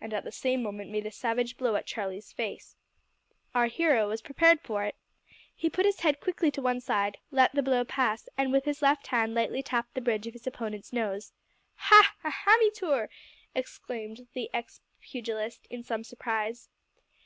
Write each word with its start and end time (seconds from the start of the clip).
and 0.00 0.14
at 0.14 0.24
the 0.24 0.32
same 0.32 0.62
moment 0.62 0.88
made 0.90 1.04
a 1.04 1.10
savage 1.10 1.58
blow 1.58 1.74
at 1.76 1.84
Charlie's 1.84 2.32
face. 2.32 2.74
Our 3.54 3.66
hero 3.66 4.08
was 4.08 4.22
prepared 4.22 4.62
for 4.62 4.82
it. 4.84 4.94
He 5.54 5.68
put 5.68 5.84
his 5.84 6.00
head 6.00 6.20
quickly 6.20 6.50
to 6.52 6.62
one 6.62 6.80
side, 6.80 7.18
let 7.30 7.52
the 7.52 7.62
blow 7.62 7.84
pass, 7.84 8.30
and 8.38 8.50
with 8.50 8.64
his 8.64 8.80
left 8.80 9.08
hand 9.08 9.34
lightly 9.34 9.62
tapped 9.62 9.92
the 9.92 10.00
bridge 10.00 10.26
of 10.26 10.32
his 10.32 10.46
opponent's 10.46 10.90
nose. 10.90 11.34
"Hah! 11.74 12.14
a 12.24 12.30
hammytoor!" 12.30 13.10
exclaimed 13.54 14.26
the 14.32 14.48
ex 14.54 14.80
pugilist 15.02 15.66
in 15.68 15.82
some 15.84 16.02
surprise. 16.02 16.70